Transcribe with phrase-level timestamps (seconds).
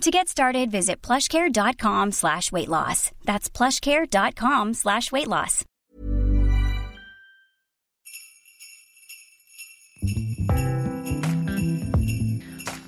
[0.00, 3.10] To get started, visit plushcare.com slash weight loss.
[3.24, 5.64] That's plushcare.com slash weight loss.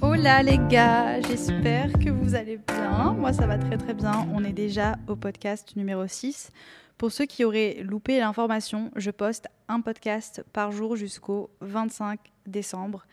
[0.02, 3.14] Hola les gars, j'espère que vous allez bien.
[3.14, 4.26] Moi ça va très très bien.
[4.34, 6.50] On est déjà au podcast numéro 6.
[6.98, 13.06] Pour ceux qui auraient loupé l'information, je poste un podcast par jour jusqu'au 25 décembre.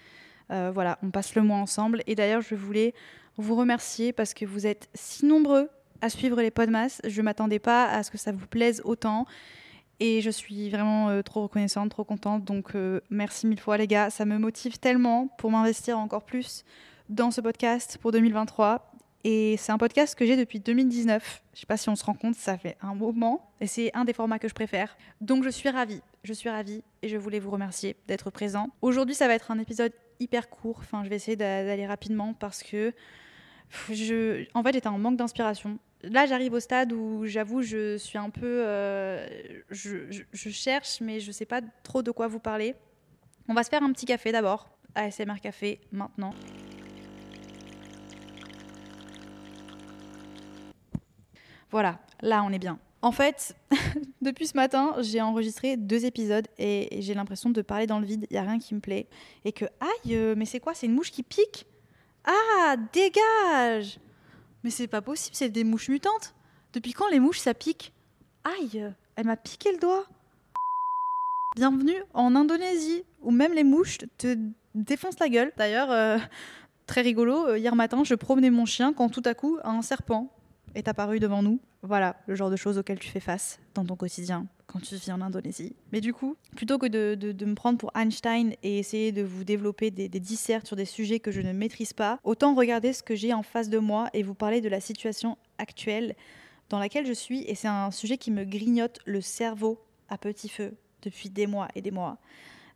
[0.51, 2.01] Euh, voilà, on passe le mois ensemble.
[2.07, 2.93] Et d'ailleurs, je voulais
[3.37, 5.69] vous remercier parce que vous êtes si nombreux
[6.01, 7.01] à suivre les podmas.
[7.05, 9.25] Je ne m'attendais pas à ce que ça vous plaise autant.
[9.99, 12.43] Et je suis vraiment euh, trop reconnaissante, trop contente.
[12.43, 14.09] Donc euh, merci mille fois les gars.
[14.09, 16.65] Ça me motive tellement pour m'investir encore plus
[17.09, 18.91] dans ce podcast pour 2023.
[19.23, 21.43] Et c'est un podcast que j'ai depuis 2019.
[21.53, 23.49] Je ne sais pas si on se rend compte, ça fait un moment.
[23.61, 24.97] Et c'est un des formats que je préfère.
[25.21, 26.01] Donc je suis ravie.
[26.23, 28.67] Je suis ravie et je voulais vous remercier d'être présent.
[28.81, 30.79] Aujourd'hui, ça va être un épisode hyper court.
[30.79, 32.93] Enfin, je vais essayer d'aller rapidement parce que
[33.89, 35.79] je, en fait, j'étais en manque d'inspiration.
[36.03, 38.63] Là, j'arrive au stade où j'avoue, je suis un peu.
[38.65, 39.25] Euh,
[39.69, 42.75] je, cherche, mais je ne sais pas trop de quoi vous parler.
[43.47, 44.69] On va se faire un petit café d'abord.
[44.95, 46.33] ASMR Café maintenant.
[51.71, 52.77] Voilà, là on est bien.
[53.01, 53.55] En fait,
[54.21, 58.27] depuis ce matin, j'ai enregistré deux épisodes et j'ai l'impression de parler dans le vide.
[58.29, 59.07] Il n'y a rien qui me plaît.
[59.43, 60.73] Et que, aïe, euh, mais c'est quoi?
[60.73, 61.65] C'est une mouche qui pique?
[62.25, 63.99] Ah, dégage
[64.63, 66.33] Mais c'est pas possible, c'est des mouches mutantes.
[66.71, 67.93] Depuis quand les mouches ça pique?
[68.45, 70.05] Aïe, elle m'a piqué le doigt.
[71.55, 74.37] Bienvenue en Indonésie, où même les mouches te
[74.73, 75.51] défoncent la gueule.
[75.57, 76.17] D'ailleurs, euh,
[76.87, 80.33] très rigolo, euh, hier matin, je promenais mon chien quand tout à coup, un serpent
[80.75, 81.59] est apparu devant nous.
[81.81, 85.11] Voilà le genre de choses auxquelles tu fais face dans ton quotidien quand tu vis
[85.11, 85.75] en Indonésie.
[85.91, 89.91] Mais du coup, plutôt que de, me prendre pour Einstein et essayer de vous développer
[89.91, 93.33] des, dissertes sur des sujets que je ne maîtrise pas, autant regarder ce que j'ai
[93.33, 96.15] en face de moi et vous parler de la situation actuelle
[96.69, 97.43] dans laquelle je suis.
[97.47, 99.79] Et c'est un sujet qui me grignote le cerveau
[100.09, 102.17] à petit feu depuis des mois et des mois.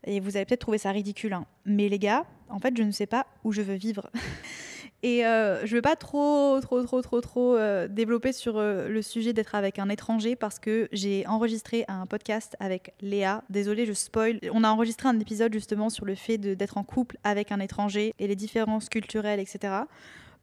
[0.03, 1.33] Et vous allez peut-être trouver ça ridicule.
[1.33, 1.45] Hein.
[1.65, 4.09] Mais les gars, en fait, je ne sais pas où je veux vivre.
[5.03, 8.89] Et euh, je ne veux pas trop, trop, trop, trop, trop euh, développer sur euh,
[8.89, 13.43] le sujet d'être avec un étranger parce que j'ai enregistré un podcast avec Léa.
[13.51, 14.39] Désolée, je spoil.
[14.51, 18.13] On a enregistré un épisode justement sur le fait d'être en couple avec un étranger
[18.17, 19.73] et les différences culturelles, etc.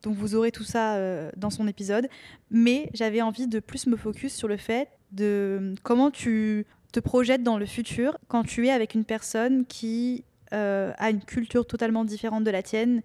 [0.04, 0.98] Donc vous aurez tout ça
[1.36, 2.08] dans son épisode.
[2.50, 7.42] Mais j'avais envie de plus me focus sur le fait de comment tu te projettes
[7.42, 12.44] dans le futur quand tu es avec une personne qui a une culture totalement différente
[12.44, 13.02] de la tienne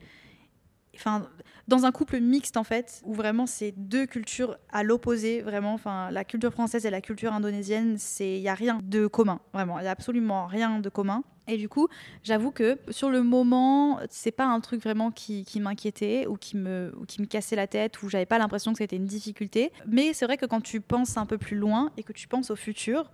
[0.99, 1.27] enfin
[1.67, 6.11] dans un couple mixte en fait où vraiment c'est deux cultures à l'opposé vraiment enfin
[6.11, 9.79] la culture française et la culture indonésienne c'est il y a rien de commun vraiment.
[9.79, 11.23] Il y a absolument rien de commun.
[11.47, 11.87] Et du coup
[12.23, 16.57] j'avoue que sur le moment c'est pas un truc vraiment qui, qui m'inquiétait ou qui
[16.57, 19.71] me ou qui me cassait la tête ou j'avais pas l'impression que c'était une difficulté.
[19.87, 22.51] Mais c'est vrai que quand tu penses un peu plus loin et que tu penses
[22.51, 23.09] au futur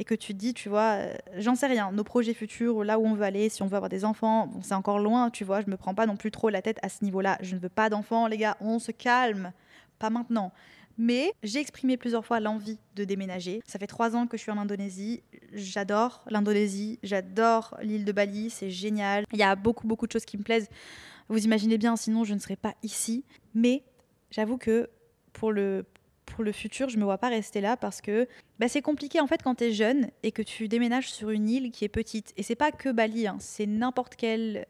[0.00, 2.98] et que tu te dis, tu vois, euh, j'en sais rien, nos projets futurs, là
[2.98, 5.60] où on veut aller, si on veut avoir des enfants, c'est encore loin, tu vois,
[5.60, 7.36] je me prends pas non plus trop la tête à ce niveau-là.
[7.42, 9.52] Je ne veux pas d'enfants, les gars, on se calme,
[9.98, 10.52] pas maintenant.
[10.96, 13.60] Mais j'ai exprimé plusieurs fois l'envie de déménager.
[13.66, 15.22] Ça fait trois ans que je suis en Indonésie.
[15.52, 19.24] J'adore l'Indonésie, j'adore l'île de Bali, c'est génial.
[19.34, 20.70] Il y a beaucoup, beaucoup de choses qui me plaisent.
[21.28, 23.22] Vous imaginez bien, sinon je ne serais pas ici.
[23.54, 23.84] Mais
[24.30, 24.88] j'avoue que
[25.34, 25.84] pour le,
[26.26, 29.26] pour le futur, je me vois pas rester là parce que bah, c'est compliqué en
[29.26, 32.32] fait quand tu es jeune et que tu déménages sur une île qui est petite.
[32.36, 34.66] Et c'est pas que Bali, hein, c'est n'importe quelle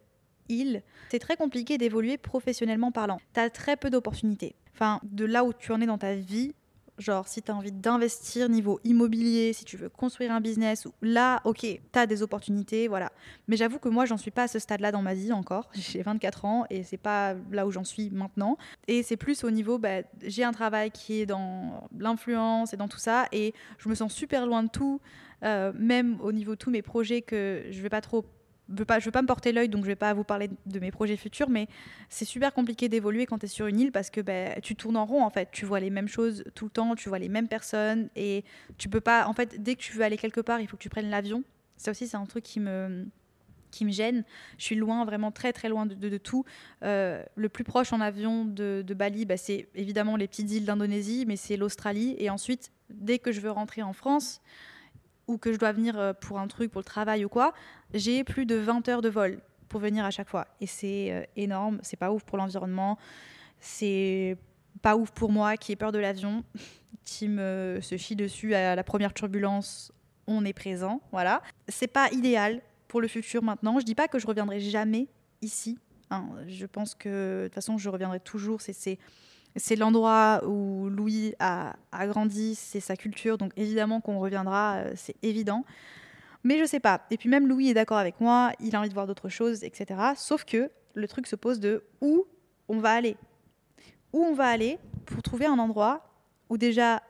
[0.48, 0.82] île.
[1.10, 3.20] C'est très compliqué d'évoluer professionnellement parlant.
[3.34, 4.54] Tu as très peu d'opportunités.
[4.74, 6.54] Enfin, de là où tu en es dans ta vie,
[7.00, 11.40] Genre, si tu as envie d'investir niveau immobilier, si tu veux construire un business, là,
[11.44, 13.10] ok, tu as des opportunités, voilà.
[13.48, 15.70] Mais j'avoue que moi, j'en suis pas à ce stade-là dans ma vie encore.
[15.74, 18.58] J'ai 24 ans et c'est pas là où j'en suis maintenant.
[18.86, 22.88] Et c'est plus au niveau, bah, j'ai un travail qui est dans l'influence et dans
[22.88, 25.00] tout ça, et je me sens super loin de tout,
[25.42, 28.26] euh, même au niveau de tous mes projets que je vais pas trop
[28.70, 30.90] veux pas, veux pas me porter l'œil, donc je vais pas vous parler de mes
[30.90, 31.68] projets futurs, mais
[32.08, 34.96] c'est super compliqué d'évoluer quand tu es sur une île parce que ben, tu tournes
[34.96, 35.48] en rond en fait.
[35.52, 38.44] Tu vois les mêmes choses tout le temps, tu vois les mêmes personnes et
[38.78, 39.26] tu peux pas.
[39.26, 41.42] En fait, dès que tu veux aller quelque part, il faut que tu prennes l'avion.
[41.76, 43.06] Ça aussi, c'est un truc qui me
[43.70, 44.24] qui me gêne.
[44.58, 46.44] Je suis loin, vraiment très très loin de, tout.
[46.82, 51.24] Euh, le plus proche en avion de, Bali, bah, c'est évidemment les petites îles d'Indonésie,
[51.26, 52.16] mais c'est l'Australie.
[52.18, 54.42] Et ensuite, dès que je veux rentrer en France,
[55.30, 57.52] ou que je dois venir euh, pour un truc, pour le travail ou quoi,
[57.94, 60.46] j'ai plus de 20 heures de vol pour venir à chaque fois.
[60.60, 62.98] Et c'est euh, énorme, c'est pas ouf pour l'environnement,
[63.60, 64.36] c'est
[64.82, 66.44] pas ouf pour moi qui ai peur de l'avion,
[67.04, 69.92] qui me se chie dessus à la première turbulence,
[70.26, 71.42] on est présent, voilà.
[71.68, 73.78] C'est pas idéal pour le futur maintenant.
[73.78, 75.06] Je dis pas que je reviendrai jamais
[75.42, 75.78] ici.
[76.10, 76.26] hein.
[76.48, 78.60] Je pense que de toute façon je reviendrai toujours.
[78.60, 78.98] C'est
[79.56, 81.74] c'est l'endroit où Louis a,
[82.06, 85.64] grandi, c'est sa culture, donc évidemment qu'on reviendra, euh, c'est évident.
[86.44, 87.02] Mais je sais pas.
[87.10, 89.64] Et puis même Louis est d'accord avec moi, il a envie de voir d'autres choses,
[89.64, 90.00] etc.
[90.16, 92.26] Sauf que le truc se pose de où
[92.68, 93.16] on va aller.
[94.12, 96.06] Où on va aller pour trouver un endroit
[96.48, 97.02] où déjà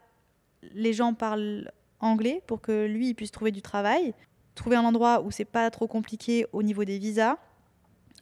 [0.74, 1.70] les gens parlent
[2.00, 4.14] anglais pour que lui puisse trouver du travail,
[4.54, 7.36] trouver un endroit où c'est pas trop compliqué au niveau des visas.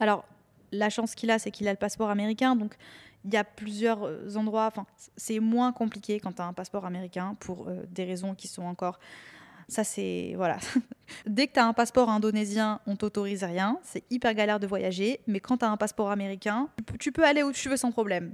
[0.01, 0.25] Alors
[0.73, 2.75] la chance qu'il a, c'est qu'il a le passeport américain, donc
[3.25, 4.67] il y a plusieurs euh, endroits.
[4.67, 4.87] Enfin,
[5.17, 8.63] c'est moins compliqué quand tu as un passeport américain pour euh, des raisons qui sont
[8.63, 8.99] encore.
[9.69, 10.33] Ça, c'est.
[10.37, 10.59] Voilà.
[11.27, 13.79] Dès que tu as un passeport indonésien, on t'autorise rien.
[13.83, 15.21] C'est hyper galère de voyager.
[15.27, 16.69] Mais quand tu as un passeport américain,
[16.99, 18.33] tu peux, aller où tu veux sans problème.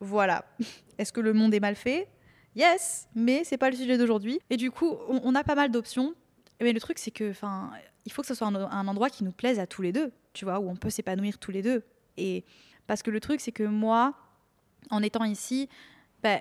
[0.00, 0.44] Voilà.
[0.98, 2.08] Est-ce que le monde est mal fait?
[2.54, 4.40] Yes, mais c'est pas le sujet d'aujourd'hui.
[4.48, 6.14] Et du coup, on, on a pas mal d'options.
[6.60, 7.70] Mais le truc, c'est que, enfin,
[8.06, 10.10] il faut que ce soit un, un endroit qui nous plaise à tous les deux,
[10.32, 11.82] tu vois, où on peut s'épanouir tous les deux.
[12.16, 12.44] Et
[12.86, 14.14] parce que le truc, c'est que moi,
[14.90, 15.68] en étant ici,
[16.22, 16.40] ben,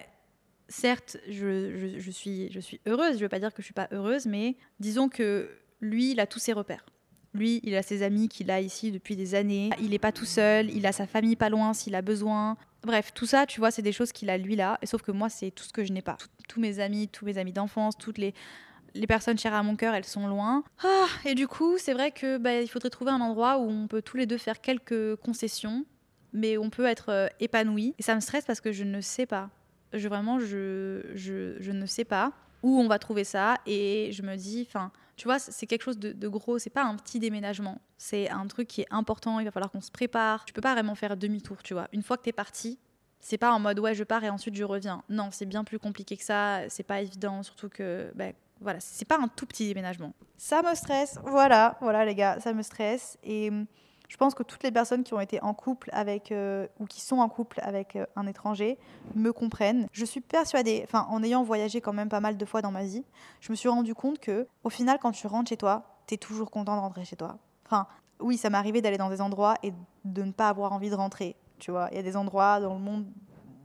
[0.67, 3.13] certes, je, suis, je suis heureuse.
[3.13, 5.49] Je ne veux pas dire que je suis pas heureuse, mais disons que
[5.81, 6.85] lui, il a tous ses repères.
[7.33, 9.69] Lui, il a ses amis qu'il a ici depuis des années.
[9.81, 10.69] Il n'est pas tout seul.
[10.71, 12.55] Il a sa famille pas loin s'il a besoin.
[12.83, 14.79] Bref, tout ça, tu vois, c'est des choses qu'il a lui là.
[14.83, 16.17] Sauf que moi, c'est tout ce que je n'ai pas.
[16.47, 18.33] Tous mes amis, tous mes amis d'enfance, toutes les,
[18.93, 20.63] les personnes chères à mon cœur, elles sont loin.
[20.83, 23.87] Ah, et du coup, c'est vrai que bah, il faudrait trouver un endroit où on
[23.87, 25.85] peut tous les deux faire quelques concessions,
[26.35, 27.95] mais on peut être euh, épanoui.
[27.97, 29.49] Et ça me stresse parce que je ne sais pas.
[29.93, 33.55] Je vraiment, je, je, ne sais pas où on va trouver ça.
[33.65, 36.59] Et je me dis, enfin, tu vois, c'est quelque chose de, de gros.
[36.59, 37.79] C'est pas un petit déménagement.
[37.97, 39.39] C'est un truc qui est important.
[39.39, 40.43] Il va falloir qu'on se prépare.
[40.45, 41.87] Tu peux pas vraiment faire demi-tour, tu vois.
[41.93, 42.77] Une fois que t'es parti,
[43.21, 45.03] c'est pas en mode ouais, je pars et ensuite je reviens.
[45.09, 46.67] Non, c'est bien plus compliqué que ça.
[46.67, 50.13] C'est pas évident, surtout que bah, voilà, c'est pas un tout petit déménagement.
[50.37, 53.17] Ça me stresse, voilà, voilà les gars, ça me stresse.
[53.23, 53.51] Et
[54.15, 57.01] je pense que toutes les personnes qui ont été en couple avec, euh, ou qui
[57.01, 58.77] sont en couple avec euh, un étranger
[59.13, 59.87] me comprennent.
[59.91, 63.03] Je suis persuadée, en ayant voyagé quand même pas mal de fois dans ma vie,
[63.41, 66.49] je me suis rendu compte que au final, quand tu rentres chez toi, t'es toujours
[66.49, 67.39] content de rentrer chez toi.
[67.65, 67.87] Enfin,
[68.21, 69.73] oui, ça m'est arrivé d'aller dans des endroits et
[70.05, 71.35] de ne pas avoir envie de rentrer.
[71.59, 73.05] Tu vois, il y a des endroits dans le monde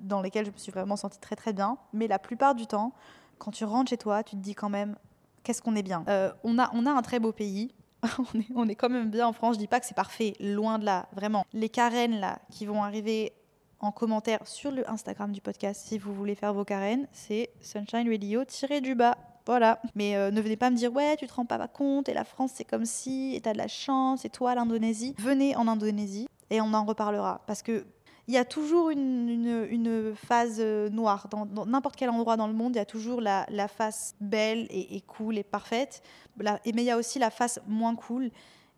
[0.00, 2.92] dans lesquels je me suis vraiment sentie très très bien, mais la plupart du temps,
[3.38, 4.96] quand tu rentres chez toi, tu te dis quand même,
[5.44, 6.02] qu'est-ce qu'on est bien?
[6.08, 7.72] Euh, on, a, on a un très beau pays.
[8.54, 9.54] on, est, quand même bien en France.
[9.54, 11.44] Je dis pas que c'est parfait, loin de là, vraiment.
[11.52, 13.32] Les carènes là qui vont arriver
[13.80, 18.08] en commentaire sur le Instagram du podcast, si vous voulez faire vos carènes, c'est Sunshine
[18.08, 19.16] Radio tiré du bas.
[19.46, 19.80] Voilà.
[19.94, 22.24] Mais euh, ne venez pas me dire ouais, tu te rends pas compte et la
[22.24, 25.14] France c'est comme si et t'as de la chance et toi l'Indonésie.
[25.18, 27.86] Venez en Indonésie et on en reparlera parce que
[28.30, 31.26] il y a toujours une, phase euh, noire.
[31.28, 34.94] Dans n'importe quel endroit dans le monde, il y a toujours la, face belle et,
[34.94, 36.00] et cool et parfaite.
[36.38, 38.30] Mais il y a aussi la face moins cool.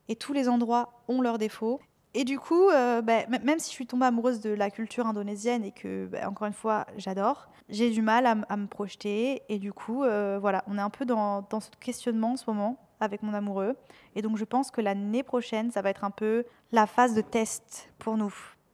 [0.09, 1.81] Et tous les endroits ont leurs défauts.
[2.15, 5.65] Et du coup, euh, ben, même si je suis tombée amoureuse de la culture indonésienne
[5.65, 9.43] et que, ben, encore une fois, j'adore, j'ai du mal à, me projeter.
[9.51, 12.79] Et du coup, euh, voilà, on est un peu dans ce questionnement en ce moment
[13.01, 13.77] avec mon amoureux.
[14.17, 17.21] Et donc, je pense que l'année prochaine, ça va être un peu la phase de
[17.21, 18.33] test pour nous.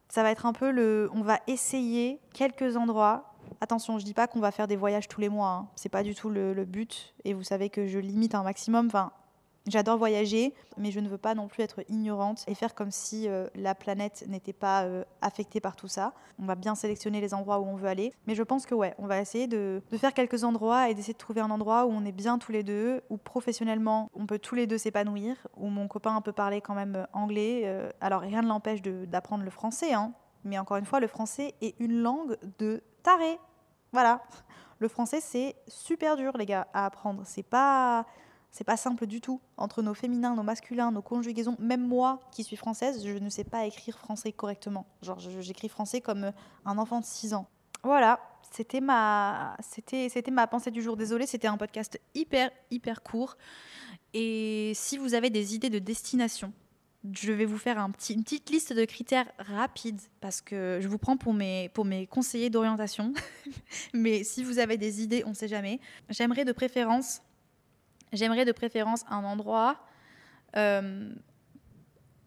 [0.09, 1.09] Ça va être un peu le.
[1.13, 3.33] On va essayer quelques endroits.
[3.61, 5.49] Attention, je dis pas qu'on va faire des voyages tous les mois.
[5.49, 5.67] Hein.
[5.75, 7.13] C'est pas du tout le, but.
[7.25, 8.87] Et vous savez que je limite un maximum.
[8.87, 9.11] Enfin,
[9.67, 13.27] j'adore voyager, mais je ne veux pas non plus être ignorante et faire comme si
[13.27, 16.13] euh, la planète n'était pas euh, affectée par tout ça.
[16.39, 18.13] On va bien sélectionner les endroits où on veut aller.
[18.27, 21.13] Mais je pense que ouais, on va essayer de, de faire quelques endroits et d'essayer
[21.13, 24.39] de trouver un endroit où on est bien tous les deux, où professionnellement on peut
[24.39, 27.49] tous les deux s'épanouir, où mon copain peut parler quand même euh, anglais.
[28.01, 30.13] Alors rien ne l'empêche d'apprendre le français, hein.
[30.43, 33.39] mais encore une fois, le français est une langue de taré.
[33.91, 34.21] Voilà.
[34.79, 37.23] Le français, c'est super dur, les gars, à apprendre.
[37.25, 38.05] C'est pas,
[38.51, 39.41] c'est pas simple du tout.
[39.57, 43.43] Entre nos féminins, nos masculins, nos conjugaisons, même moi qui suis française, je ne sais
[43.43, 44.85] pas écrire français correctement.
[45.01, 46.31] Genre, j'écris français comme euh,
[46.65, 47.47] un enfant de 6 ans.
[47.83, 48.19] Voilà,
[48.51, 50.97] c'était ma, c'était, c'était ma pensée du jour.
[50.97, 53.37] Désolée, c'était un podcast hyper, hyper court.
[54.13, 56.51] Et si vous avez des idées de destination,
[57.13, 60.87] je vais vous faire un petit, une petite liste de critères rapides parce que je
[60.87, 63.13] vous prends pour mes, pour mes conseillers d'orientation.
[63.93, 65.79] Mais si vous avez des idées, on ne sait jamais.
[66.09, 67.21] J'aimerais de préférence,
[68.13, 69.79] j'aimerais de préférence un endroit.
[70.55, 71.11] euh,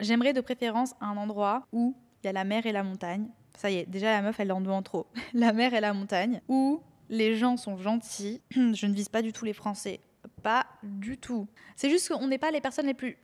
[0.01, 3.29] j'aimerais de préférence un endroit où il y a la mer et la montagne.
[3.57, 5.07] Ça y est, déjà la meuf, elle en demande trop.
[5.35, 6.41] La mer et la montagne.
[6.49, 8.41] Où les gens sont gentils.
[8.51, 10.01] Je ne vise pas du tout les Français.
[10.43, 11.47] Pas du tout.
[11.77, 13.19] C'est juste qu'on n'est pas les personnes les plus.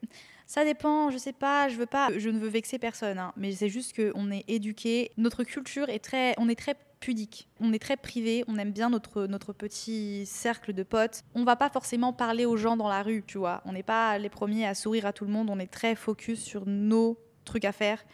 [0.47, 3.53] Ça dépend, je sais pas, je veux pas, je ne veux vexer personne, hein, mais
[3.53, 7.78] c'est juste qu'on est éduqué, notre culture est très, on est très pudique, on est
[7.78, 11.23] très privé, on aime bien notre, notre petit cercle de potes.
[11.35, 13.62] On va pas forcément parler aux gens dans la rue, tu vois.
[13.64, 16.43] On n'est pas les premiers à sourire à tout le monde, on est très focus
[16.43, 18.05] sur nos trucs à faire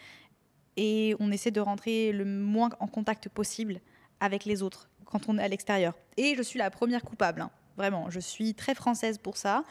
[0.77, 3.81] et on essaie de rentrer le moins en contact possible
[4.21, 5.95] avec les autres quand on est à l'extérieur.
[6.17, 7.51] Et je suis la première coupable, hein.
[7.77, 9.65] vraiment, je suis très française pour ça.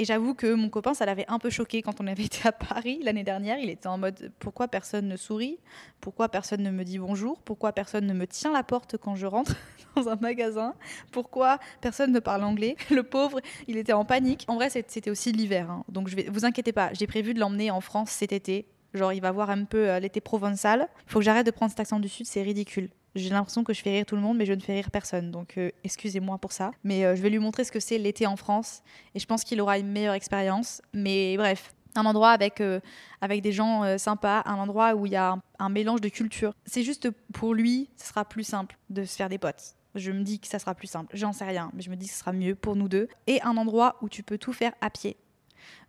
[0.00, 2.52] Et j'avoue que mon copain, ça l'avait un peu choqué quand on avait été à
[2.52, 3.58] Paris l'année dernière.
[3.58, 5.58] Il était en mode pourquoi personne ne sourit?
[6.00, 7.42] Pourquoi personne ne me dit bonjour?
[7.42, 9.56] Pourquoi personne ne me tient la porte quand je rentre
[9.96, 10.74] dans un magasin?
[11.10, 12.76] Pourquoi personne ne parle anglais?
[12.90, 14.44] Le pauvre, il était en panique.
[14.46, 15.68] En vrai, c'était aussi l'hiver.
[15.68, 15.84] Hein.
[15.88, 18.66] Donc je vais, vous inquiétez pas, j'ai prévu de l'emmener en France cet été.
[18.94, 20.88] Genre, il va voir un peu euh, l'été provençal.
[21.06, 22.88] Il faut que j'arrête de prendre cet accent du Sud, c'est ridicule.
[23.18, 25.30] J'ai l'impression que je fais rire tout le monde, mais je ne fais rire personne.
[25.30, 26.70] Donc euh, excusez-moi pour ça.
[26.84, 28.82] Mais euh, je vais lui montrer ce que c'est l'été en France.
[29.14, 30.80] Et je pense qu'il aura une meilleure expérience.
[30.94, 32.80] Mais bref, un endroit avec, euh,
[33.20, 36.54] avec des gens sympas, un endroit où il y a un, mélange de culture.
[36.64, 39.74] C'est juste pour lui, ce sera plus simple de se faire des potes.
[39.94, 41.16] Je me dis que ça sera plus simple.
[41.16, 43.08] J'en sais rien, mais je me dis que ce sera mieux pour nous deux.
[43.26, 45.16] Et un endroit où tu peux tout faire à pied.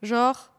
[0.01, 0.51] Genre,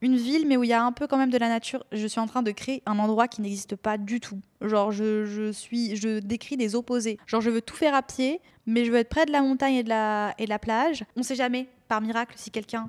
[0.00, 1.84] une ville, mais où il y a un peu quand même de la nature.
[1.92, 4.40] Je suis en train de créer un endroit qui n'existe pas du tout.
[4.60, 7.18] Genre, je, suis, je décris des opposés.
[7.26, 9.74] Genre, je veux tout faire à pied, mais je veux être près de la montagne
[9.74, 11.04] et de la, et de la plage.
[11.16, 12.88] On sait jamais, par miracle, si quelqu'un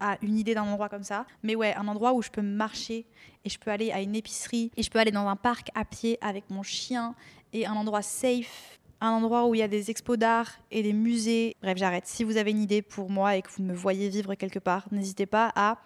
[0.00, 1.26] a une idée d'un endroit comme ça.
[1.42, 3.06] Mais ouais, un endroit où je peux marcher
[3.44, 5.84] et je peux aller à une épicerie et je peux aller dans un parc à
[5.84, 7.14] pied avec mon chien
[7.52, 10.92] et un endroit safe un endroit où il y a des expos d'art et des
[10.92, 11.56] musées.
[11.62, 12.06] Bref, j'arrête.
[12.06, 14.86] Si vous avez une idée pour moi et que vous me voyez vivre quelque part,
[14.90, 15.78] n'hésitez pas à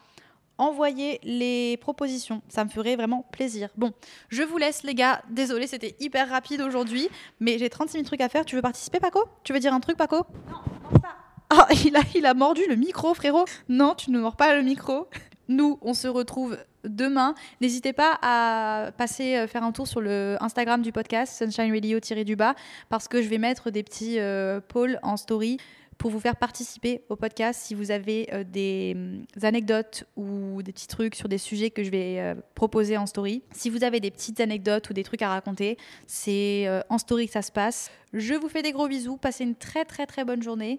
[0.58, 2.42] envoyer les propositions.
[2.49, 3.68] Ça me ferait vraiment plaisir.
[3.76, 3.92] Bon,
[4.28, 5.23] je vous laisse les gars.
[5.30, 7.08] Désolée, c'était hyper rapide aujourd'hui,
[7.40, 8.44] mais j'ai 36 000 trucs à faire.
[8.44, 9.25] Tu veux participer Paco?
[9.42, 10.25] Tu veux dire un truc Paco?
[10.49, 11.16] Non, pas.
[11.50, 13.44] Ah, il a, il a mordu le micro frérot.
[13.68, 15.08] Non, tu ne mords pas le micro.
[15.49, 17.34] Nous, on se retrouve demain.
[17.61, 22.37] N'hésitez pas à passer euh, faire un tour sur le Instagram du podcast Sunshine Radio-du
[22.37, 22.54] bas
[22.88, 25.58] parce que je vais mettre des petits euh, polls en story
[25.98, 30.72] pour vous faire participer au podcast si vous avez euh, des, mm, anecdotes ou des
[30.72, 33.42] petits trucs sur des sujets que je vais euh, proposer en story.
[33.52, 37.26] Si vous avez des petites anecdotes ou des trucs à raconter, c'est euh, en story
[37.26, 37.90] que ça se passe.
[38.12, 40.78] Je vous fais des gros bisous, passez une très très très bonne journée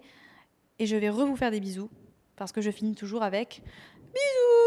[0.78, 1.90] et je vais re vous faire des bisous
[2.36, 3.62] parce que je finis toujours avec
[4.14, 4.66] bisous.